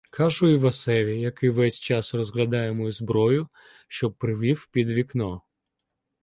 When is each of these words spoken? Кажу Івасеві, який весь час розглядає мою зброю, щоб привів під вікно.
Кажу 0.11 0.47
Івасеві, 0.49 1.21
який 1.21 1.49
весь 1.49 1.79
час 1.79 2.13
розглядає 2.13 2.71
мою 2.73 2.91
зброю, 2.91 3.47
щоб 3.87 4.13
привів 4.13 4.69
під 4.71 4.89
вікно. 4.89 5.41